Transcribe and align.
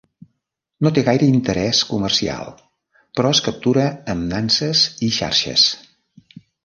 No 0.85 0.91
té 0.93 1.01
gaire 1.09 1.27
interès 1.33 1.81
comercial, 1.89 2.49
però 3.19 3.33
es 3.37 3.43
captura 3.49 3.85
amb 4.15 4.27
nanses 4.33 4.83
i 5.09 5.11
xarxes. 5.19 5.67